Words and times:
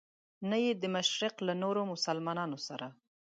نه 0.49 0.57
یې 0.63 0.71
د 0.77 0.83
مشرق 0.95 1.35
له 1.47 1.53
نورو 1.63 1.81
مسلمانانو 1.93 2.57
سره. 2.67 2.87